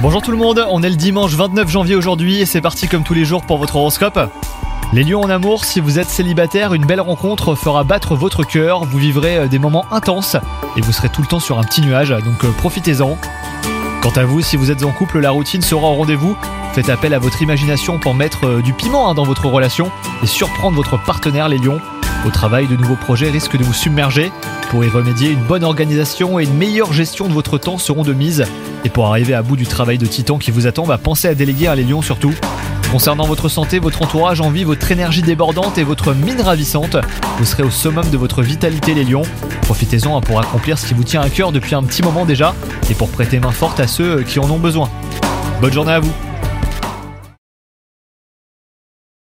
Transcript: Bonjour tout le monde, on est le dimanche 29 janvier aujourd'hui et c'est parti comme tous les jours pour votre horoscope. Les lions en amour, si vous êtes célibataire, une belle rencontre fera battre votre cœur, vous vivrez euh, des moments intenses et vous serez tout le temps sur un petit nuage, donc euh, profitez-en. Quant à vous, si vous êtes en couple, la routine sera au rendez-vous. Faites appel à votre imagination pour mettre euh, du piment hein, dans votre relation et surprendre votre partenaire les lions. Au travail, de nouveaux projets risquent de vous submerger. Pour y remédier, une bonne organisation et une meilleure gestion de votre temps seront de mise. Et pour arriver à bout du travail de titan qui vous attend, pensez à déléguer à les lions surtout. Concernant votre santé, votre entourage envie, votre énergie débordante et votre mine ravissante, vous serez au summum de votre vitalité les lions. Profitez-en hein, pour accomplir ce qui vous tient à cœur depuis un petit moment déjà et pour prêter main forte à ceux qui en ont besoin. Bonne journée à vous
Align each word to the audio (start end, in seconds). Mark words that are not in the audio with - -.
Bonjour 0.00 0.22
tout 0.22 0.30
le 0.30 0.36
monde, 0.36 0.64
on 0.70 0.84
est 0.84 0.88
le 0.88 0.94
dimanche 0.94 1.32
29 1.32 1.68
janvier 1.68 1.96
aujourd'hui 1.96 2.40
et 2.40 2.46
c'est 2.46 2.60
parti 2.60 2.86
comme 2.86 3.02
tous 3.02 3.12
les 3.12 3.24
jours 3.24 3.42
pour 3.42 3.58
votre 3.58 3.74
horoscope. 3.74 4.20
Les 4.92 5.02
lions 5.02 5.20
en 5.20 5.28
amour, 5.28 5.64
si 5.64 5.80
vous 5.80 5.98
êtes 5.98 6.08
célibataire, 6.08 6.74
une 6.74 6.86
belle 6.86 7.00
rencontre 7.00 7.56
fera 7.56 7.82
battre 7.82 8.14
votre 8.14 8.44
cœur, 8.44 8.84
vous 8.84 8.98
vivrez 8.98 9.36
euh, 9.36 9.46
des 9.48 9.58
moments 9.58 9.84
intenses 9.90 10.36
et 10.76 10.80
vous 10.80 10.92
serez 10.92 11.08
tout 11.08 11.22
le 11.22 11.26
temps 11.26 11.40
sur 11.40 11.58
un 11.58 11.64
petit 11.64 11.80
nuage, 11.80 12.10
donc 12.10 12.44
euh, 12.44 12.52
profitez-en. 12.52 13.18
Quant 14.00 14.12
à 14.14 14.24
vous, 14.24 14.42
si 14.42 14.56
vous 14.56 14.70
êtes 14.70 14.84
en 14.84 14.92
couple, 14.92 15.18
la 15.18 15.30
routine 15.30 15.60
sera 15.60 15.88
au 15.88 15.94
rendez-vous. 15.94 16.36
Faites 16.72 16.88
appel 16.88 17.14
à 17.14 17.18
votre 17.18 17.42
imagination 17.42 17.98
pour 17.98 18.14
mettre 18.14 18.46
euh, 18.46 18.62
du 18.62 18.74
piment 18.74 19.10
hein, 19.10 19.14
dans 19.14 19.24
votre 19.24 19.46
relation 19.46 19.90
et 20.22 20.26
surprendre 20.28 20.76
votre 20.76 21.02
partenaire 21.02 21.48
les 21.48 21.58
lions. 21.58 21.80
Au 22.24 22.30
travail, 22.30 22.68
de 22.68 22.76
nouveaux 22.76 22.94
projets 22.94 23.30
risquent 23.30 23.56
de 23.56 23.64
vous 23.64 23.74
submerger. 23.74 24.30
Pour 24.70 24.84
y 24.84 24.88
remédier, 24.88 25.30
une 25.30 25.42
bonne 25.42 25.64
organisation 25.64 26.38
et 26.38 26.44
une 26.44 26.54
meilleure 26.54 26.92
gestion 26.92 27.26
de 27.26 27.32
votre 27.32 27.58
temps 27.58 27.78
seront 27.78 28.04
de 28.04 28.12
mise. 28.12 28.44
Et 28.84 28.88
pour 28.88 29.06
arriver 29.06 29.34
à 29.34 29.42
bout 29.42 29.56
du 29.56 29.66
travail 29.66 29.98
de 29.98 30.06
titan 30.06 30.38
qui 30.38 30.50
vous 30.50 30.66
attend, 30.66 30.84
pensez 30.98 31.28
à 31.28 31.34
déléguer 31.34 31.66
à 31.66 31.74
les 31.74 31.84
lions 31.84 32.02
surtout. 32.02 32.34
Concernant 32.90 33.26
votre 33.26 33.48
santé, 33.48 33.78
votre 33.80 34.00
entourage 34.00 34.40
envie, 34.40 34.64
votre 34.64 34.90
énergie 34.90 35.20
débordante 35.20 35.76
et 35.76 35.84
votre 35.84 36.14
mine 36.14 36.40
ravissante, 36.40 36.96
vous 37.38 37.44
serez 37.44 37.62
au 37.62 37.70
summum 37.70 38.08
de 38.08 38.16
votre 38.16 38.42
vitalité 38.42 38.94
les 38.94 39.04
lions. 39.04 39.22
Profitez-en 39.62 40.16
hein, 40.16 40.20
pour 40.22 40.40
accomplir 40.40 40.78
ce 40.78 40.86
qui 40.86 40.94
vous 40.94 41.04
tient 41.04 41.20
à 41.20 41.28
cœur 41.28 41.52
depuis 41.52 41.74
un 41.74 41.82
petit 41.82 42.02
moment 42.02 42.24
déjà 42.24 42.54
et 42.90 42.94
pour 42.94 43.10
prêter 43.10 43.40
main 43.40 43.50
forte 43.50 43.78
à 43.80 43.86
ceux 43.86 44.22
qui 44.22 44.38
en 44.38 44.50
ont 44.50 44.58
besoin. 44.58 44.88
Bonne 45.60 45.72
journée 45.72 45.92
à 45.92 46.00
vous 46.00 46.12